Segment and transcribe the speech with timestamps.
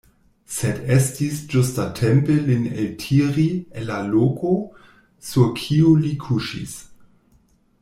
[0.59, 3.45] Sed estis ĝustatempe lin eltiri
[3.81, 4.55] el la loko,
[5.29, 6.75] sur kiu li kuŝis.